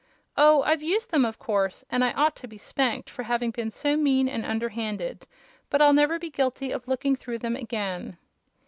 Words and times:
Oh, 0.35 0.63
I've 0.63 0.81
used 0.81 1.11
them, 1.11 1.25
of 1.25 1.37
course, 1.37 1.85
and 1.91 2.03
I 2.03 2.11
ought 2.13 2.35
to 2.37 2.47
be 2.47 2.57
spanked 2.57 3.07
for 3.07 3.21
having 3.21 3.51
been 3.51 3.69
so 3.69 3.95
mean 3.95 4.27
and 4.27 4.43
underhanded; 4.43 5.27
but 5.69 5.79
I'll 5.79 5.93
never 5.93 6.17
be 6.17 6.31
guilty 6.31 6.71
of 6.71 6.87
looking 6.87 7.15
through 7.15 7.37
them 7.37 7.55
again." 7.55 8.17